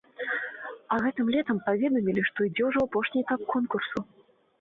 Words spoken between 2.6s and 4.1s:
ўжо апошні этап конкурсу.